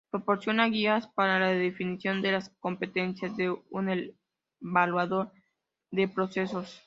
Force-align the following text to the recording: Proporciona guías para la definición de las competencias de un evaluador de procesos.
Proporciona 0.09 0.65
guías 0.67 1.05
para 1.09 1.39
la 1.39 1.49
definición 1.49 2.21
de 2.23 2.31
las 2.33 2.49
competencias 2.59 3.37
de 3.37 3.55
un 3.69 4.15
evaluador 4.59 5.31
de 5.91 6.07
procesos. 6.09 6.79